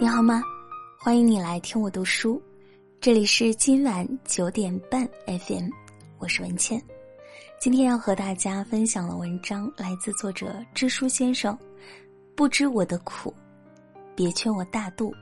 [0.00, 0.40] 你好吗？
[0.96, 2.40] 欢迎你来听我读书，
[3.00, 5.68] 这里是今晚九点半 FM，
[6.18, 6.80] 我是文倩。
[7.58, 11.58] 今天要和大家分享的文章来自作者知书先生。
[12.36, 13.34] 不知我的苦，
[14.14, 15.12] 别劝我大度。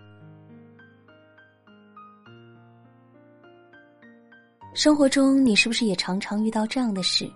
[4.75, 7.27] 生活中，你是不是也常常遇到这样的事？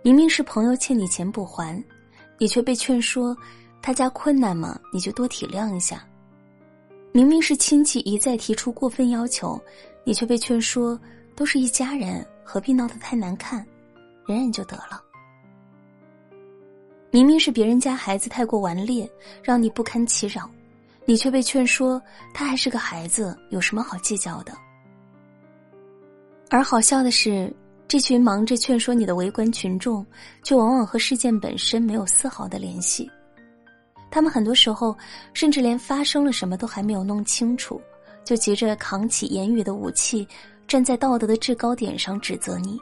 [0.00, 1.82] 明明是朋友欠你钱不还，
[2.38, 3.36] 你却被劝说
[3.82, 6.06] 他家困难嘛，你就多体谅一下。
[7.16, 9.58] 明明是亲戚一再提出过分要求，
[10.04, 11.00] 你却被劝说
[11.34, 13.66] 都是一家人，何必闹得太难看，
[14.26, 15.02] 忍忍就得了。
[17.10, 19.10] 明明是别人家孩子太过顽劣，
[19.42, 20.46] 让你不堪其扰，
[21.06, 21.98] 你却被劝说
[22.34, 24.52] 他还是个孩子，有什么好计较的？
[26.50, 27.50] 而好笑的是，
[27.88, 30.04] 这群忙着劝说你的围观群众，
[30.42, 33.10] 却往往和事件本身没有丝毫的联系。
[34.16, 34.96] 他们很多时候
[35.34, 37.78] 甚至连发生了什么都还没有弄清楚，
[38.24, 40.26] 就急着扛起言语的武器，
[40.66, 42.80] 站在道德的制高点上指责你。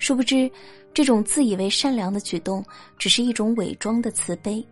[0.00, 0.50] 殊不知，
[0.92, 2.60] 这种自以为善良的举动，
[2.98, 4.66] 只是一种伪装的慈悲，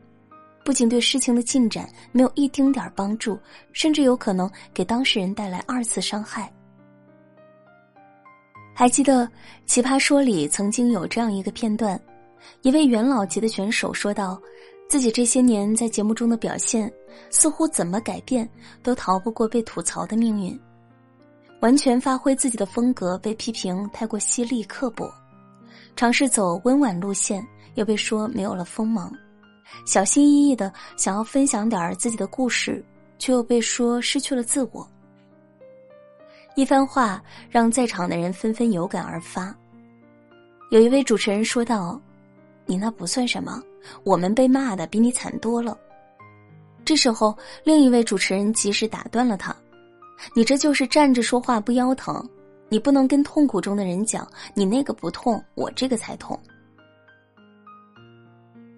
[0.64, 3.38] 不仅对事情的进展没有一丁点儿帮助，
[3.72, 6.52] 甚至有可能给当事人带来二次伤害。
[8.74, 9.24] 还记得
[9.66, 11.96] 《奇葩说》里曾经有这样一个片段，
[12.62, 14.36] 一位元老级的选手说道。
[14.92, 16.92] 自己这些年在节目中的表现，
[17.30, 18.46] 似乎怎么改变
[18.82, 20.60] 都逃不过被吐槽的命运。
[21.62, 25.06] 完全发挥自己的风格，被批评太过犀利刻薄；
[25.96, 27.42] 尝试走温婉路线，
[27.76, 29.10] 又被说没有了锋芒；
[29.86, 32.84] 小心翼翼的想要分享点自己的故事，
[33.18, 34.86] 却又被说失去了自我。
[36.54, 39.56] 一番话让在场的人纷纷有感而发。
[40.70, 41.98] 有一位主持人说道
[42.66, 43.58] ：“你那不算什么。”
[44.04, 45.76] 我们被骂的比你惨多了。
[46.84, 49.54] 这时候，另一位主持人及时打断了他
[50.34, 52.28] ：“你这就是站着说话不腰疼，
[52.68, 56.38] 你不能跟痛苦中的人讲，你那个不痛，我这个才痛。”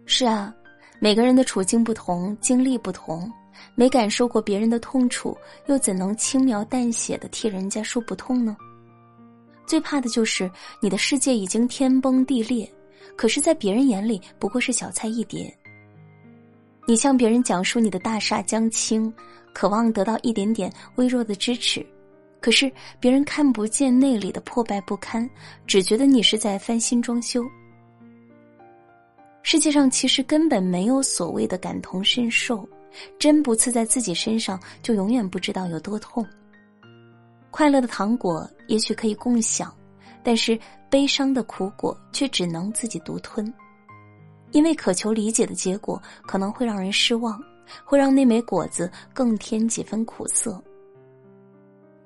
[0.06, 0.54] 是啊，
[1.00, 3.31] 每个人的处境不同，经历不同，
[3.75, 8.54] 没感受过别人的痛楚，又怎能轻描淡写的替人家说不痛呢？
[9.66, 12.70] 最怕的就是你的世界已经天崩地裂。
[13.16, 15.53] 可是，在别人眼里不过是小菜一碟。
[16.87, 19.12] 你向别人讲述你的大厦将倾，
[19.53, 21.84] 渴望得到一点点微弱的支持，
[22.41, 22.70] 可是
[23.00, 25.28] 别人看不见内里的破败不堪，
[25.66, 27.43] 只觉得你是在翻新装修。
[29.43, 32.69] 世界上其实根本没有所谓的感同身受，
[33.19, 36.26] 针不刺在自己身上，就永远不知道有多痛。
[37.50, 39.75] 快乐的糖果也许可以共享。
[40.24, 40.58] 但是
[40.90, 43.52] 悲伤的苦果却只能自己独吞，
[44.52, 47.38] 因为渴求理解的结果可能会让人失望，
[47.84, 50.60] 会让那枚果子更添几分苦涩。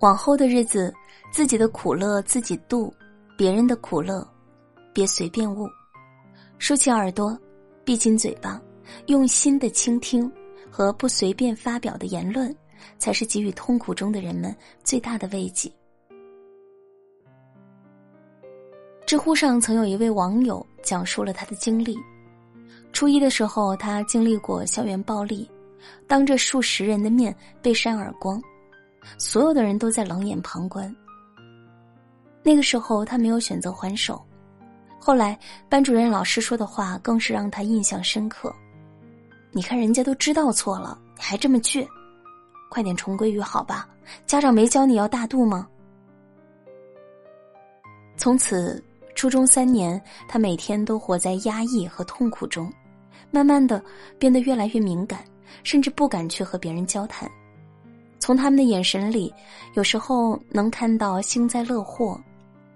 [0.01, 0.93] 往后的日子，
[1.33, 2.93] 自己的苦乐自己度，
[3.37, 4.27] 别人的苦乐，
[4.93, 5.69] 别随便悟。
[6.59, 7.39] 竖起耳朵，
[7.85, 8.61] 闭紧嘴巴，
[9.07, 10.31] 用心的倾听
[10.71, 12.55] 和不随便发表的言论，
[12.99, 15.71] 才是给予痛苦中的人们最大的慰藉。
[19.09, 21.99] 知乎上曾有一位网友讲述了他的经历：
[22.93, 25.51] 初一的时候，他经历过校园暴力，
[26.07, 28.39] 当着数十人的面被扇耳光，
[29.17, 30.95] 所有的人都在冷眼旁观。
[32.43, 34.23] 那个时候，他没有选择还手。
[35.01, 35.39] 后来，
[35.71, 38.55] 班主任老师说的话更是让他印象深刻
[39.53, 41.89] ：“你看，人家都知道错了，你还这么倔，
[42.69, 43.89] 快点重归于好吧？
[44.27, 45.67] 家长没教你要大度吗？”
[48.19, 48.85] 从此。
[49.19, 52.73] 初中三年，他每天都活在压抑和痛苦中，
[53.33, 53.83] 慢慢的
[54.17, 55.25] 变得越来越敏感，
[55.65, 57.29] 甚至不敢去和别人交谈。
[58.21, 59.35] 从他们的眼神里，
[59.75, 62.17] 有时候能看到幸灾乐祸，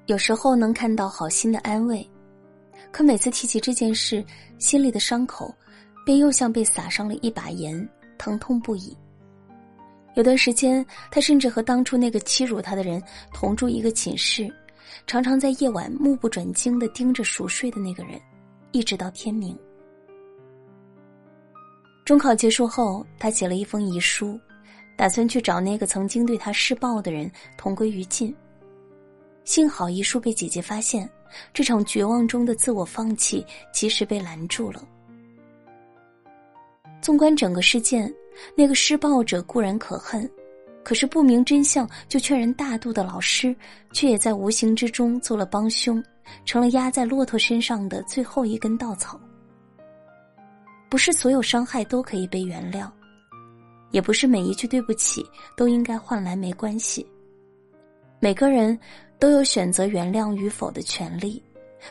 [0.06, 2.04] 有时候能看到好心的安慰，
[2.90, 4.24] 可每次提起这件事，
[4.58, 5.54] 心里的伤口
[6.04, 7.88] 便又像被撒上了一把盐，
[8.18, 8.96] 疼痛不已。
[10.14, 13.00] 有段时间，他甚至和当初那个欺辱他的人
[13.32, 14.52] 同住一个寝室。
[15.06, 18.20] 常常在夜晚目不转睛的盯着熟睡的那个人，
[18.72, 19.58] 一直到天明。
[22.04, 24.38] 中考结束后，他写了一封遗书，
[24.96, 28.34] 打算去找那个曾经对他施暴的人同归于尽。
[29.44, 31.08] 幸好遗书被姐姐发现，
[31.52, 34.86] 这场绝望中的自我放弃及时被拦住了。
[37.00, 38.12] 纵观整个事件，
[38.56, 40.30] 那个施暴者固然可恨。
[40.84, 43.54] 可是不明真相就劝人大度的老师，
[43.92, 46.02] 却也在无形之中做了帮凶，
[46.44, 49.20] 成了压在骆驼身上的最后一根稻草。
[50.88, 52.90] 不是所有伤害都可以被原谅，
[53.92, 55.24] 也不是每一句对不起
[55.56, 57.06] 都应该换来没关系。
[58.20, 58.78] 每个人
[59.18, 61.42] 都有选择原谅与否的权利，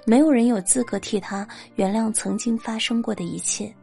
[0.05, 3.73] 没有人有资格替他原谅曾经发生过的一切。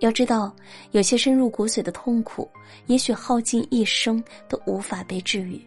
[0.00, 0.54] 要知道，
[0.92, 2.48] 有些深入骨髓的痛苦，
[2.86, 5.60] 也许耗尽一生都无法被治愈。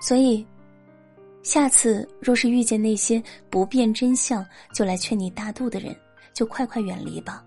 [0.00, 0.44] 所以，
[1.42, 5.94] 下次若是遇见那些不辨真相就来劝你大度的人，
[6.32, 7.44] 就快快远离吧，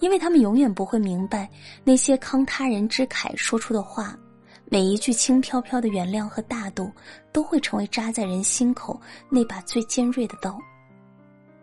[0.00, 1.48] 因为他们永远不会明白
[1.84, 4.18] 那些慷他人之慨说出的话，
[4.66, 6.90] 每一句轻飘飘的原谅和大度，
[7.30, 10.58] 都会成为扎在人心口那把最尖锐的刀，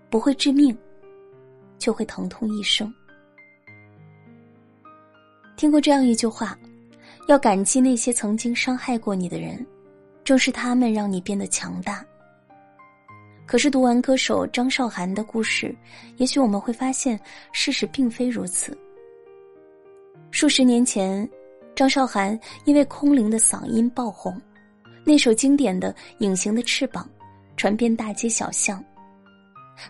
[0.10, 0.76] 不会致命。
[1.78, 2.94] 就会疼痛一生。
[5.56, 6.58] 听过这样一句话：，
[7.28, 9.66] 要感激那些曾经伤害过你的人，
[10.24, 12.06] 正是他们让你变得强大。
[13.46, 15.74] 可是读完歌手张韶涵的故事，
[16.18, 17.20] 也许我们会发现
[17.52, 18.78] 事实并非如此。
[20.32, 21.28] 数十年前，
[21.74, 24.40] 张韶涵因为空灵的嗓音爆红，
[25.06, 27.10] 那首经典的《隐形的翅膀》
[27.56, 28.84] 传遍大街小巷。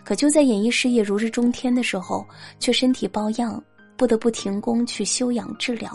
[0.04, 2.26] 可就在演艺事业如日中天的时候，
[2.58, 3.62] 却身体抱恙，
[3.96, 5.90] 不得不停工去休养治疗。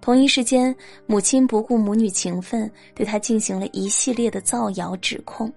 [0.00, 0.74] 同一时间，
[1.06, 5.52] 母亲不顾母女情分，对他进行了一系列的造谣指控，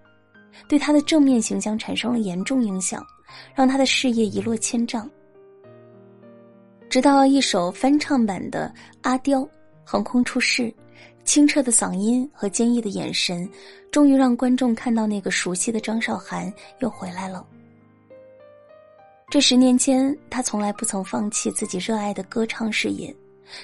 [0.68, 3.06] 对他的正面形象产生了严重影响，
[3.56, 5.10] 让他的事业一落千丈。
[6.90, 8.72] 直到一首翻唱版的
[9.02, 9.42] 《阿刁》
[9.84, 10.74] 横空出世。
[11.24, 13.50] 清澈的嗓音和坚毅的眼神，
[13.92, 17.46] 终于让观众看到那个熟悉的张韶涵又回来了。
[19.30, 23.16] 这十年间，他从来不曾放弃自己热爱的歌唱事业，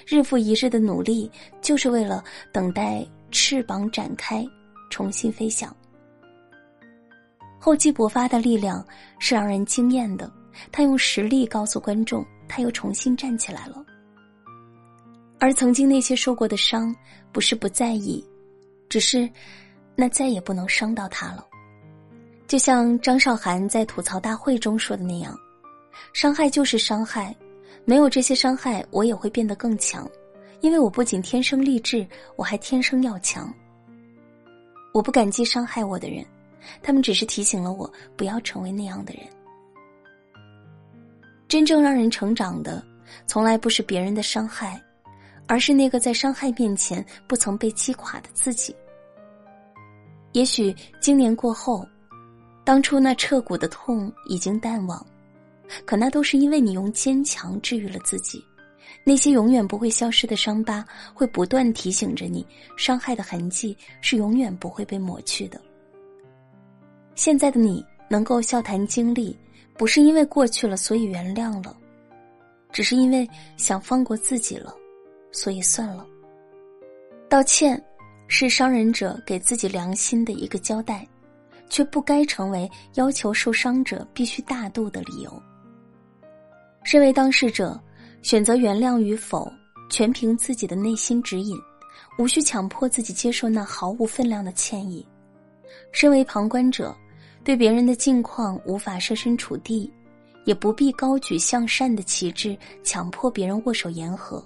[0.07, 1.29] 日复一日的努力，
[1.61, 4.43] 就是为了等待翅膀展开，
[4.89, 5.75] 重新飞翔。
[7.59, 8.83] 厚积薄发的力量
[9.19, 10.31] 是让人惊艳的，
[10.71, 13.85] 他用实力告诉观众，他又重新站起来了。
[15.39, 16.93] 而曾经那些受过的伤，
[17.31, 18.23] 不是不在意，
[18.89, 19.29] 只是
[19.95, 21.45] 那再也不能伤到他了。
[22.45, 25.33] 就像张韶涵在吐槽大会中说的那样
[26.11, 27.33] ：“伤害就是伤害，
[27.85, 30.09] 没有这些伤害，我也会变得更强，
[30.59, 33.53] 因为我不仅天生丽质，我还天生要强。
[34.93, 36.25] 我不感激伤害我的人，
[36.81, 39.23] 他们只是提醒了我不要成为那样的人。
[41.47, 42.83] 真正让人成长的，
[43.25, 44.81] 从来不是别人的伤害。”
[45.49, 48.73] 而是那个在伤害面前不曾被击垮的自己。
[50.33, 51.83] 也许经年过后，
[52.63, 55.03] 当初那彻骨的痛已经淡忘，
[55.85, 58.45] 可那都是因为你用坚强治愈了自己。
[59.03, 60.85] 那些永远不会消失的伤疤，
[61.15, 62.45] 会不断提醒着你，
[62.77, 65.59] 伤害的痕迹是永远不会被抹去的。
[67.15, 69.35] 现在的你能够笑谈经历，
[69.75, 71.75] 不是因为过去了所以原谅了，
[72.71, 74.75] 只是因为想放过自己了。
[75.31, 76.05] 所以算了。
[77.29, 77.81] 道歉，
[78.27, 81.07] 是伤人者给自己良心的一个交代，
[81.69, 85.41] 却不该成为要求受伤者必须大度的理由。
[86.83, 87.79] 身为当事者，
[88.21, 89.51] 选择原谅与否，
[89.89, 91.55] 全凭自己的内心指引，
[92.17, 95.05] 无需强迫自己接受那毫无分量的歉意。
[95.91, 96.95] 身为旁观者，
[97.43, 99.91] 对别人的境况无法设身处地，
[100.45, 104.43] 也不必高举向善的旗帜，强迫别人握手言和。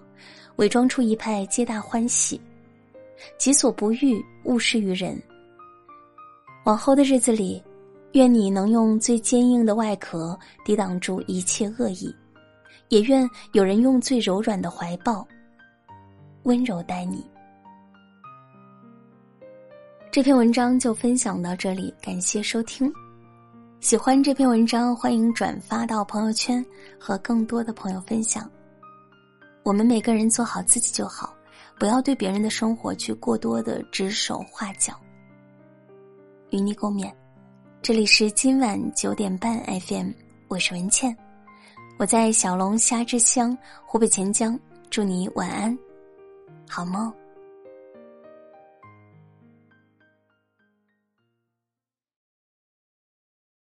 [0.57, 2.39] 伪装出一派皆大欢喜，
[3.37, 5.21] 己所不欲，勿施于人。
[6.65, 7.61] 往后的日子里，
[8.13, 12.13] 愿你能用最坚硬的外壳抵挡住一切恶意，
[12.89, 15.27] 也愿有人用最柔软的怀抱
[16.43, 17.25] 温柔待你。
[20.11, 22.93] 这篇文章就分享到这里，感谢收听。
[23.79, 26.63] 喜欢这篇文章，欢迎转发到朋友圈，
[26.99, 28.47] 和更多的朋友分享。
[29.63, 31.33] 我们每个人做好自己就好，
[31.79, 34.93] 不要对别人的生活去过多的指手画脚。
[36.49, 37.09] 与你共勉。
[37.81, 40.11] 这里是今晚九点半 FM，
[40.49, 41.15] 我是文倩，
[41.97, 45.77] 我在小龙虾之乡湖北潜江，祝你晚安，
[46.67, 47.11] 好梦。